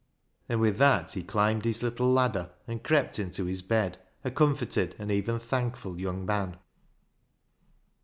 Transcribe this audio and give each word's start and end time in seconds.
And 0.49 0.59
with 0.59 0.77
that 0.77 1.11
he 1.11 1.21
climbed 1.21 1.63
his 1.63 1.83
little 1.83 2.11
ladder, 2.11 2.49
and 2.67 2.81
crept 2.83 3.19
into 3.19 3.45
his 3.45 3.61
bed 3.61 3.99
a 4.23 4.31
comforted 4.31 4.95
and 4.97 5.11
even 5.11 5.37
thankful 5.37 5.99
young 5.99 6.25
man. 6.25 6.57